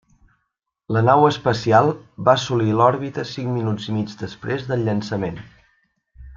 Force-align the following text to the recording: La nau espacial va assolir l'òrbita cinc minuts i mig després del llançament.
La 0.95 1.03
nau 1.09 1.25
espacial 1.27 1.89
va 2.29 2.35
assolir 2.41 2.73
l'òrbita 2.79 3.27
cinc 3.35 3.55
minuts 3.61 3.87
i 3.93 3.97
mig 4.01 4.19
després 4.25 4.69
del 4.73 4.87
llançament. 4.89 5.43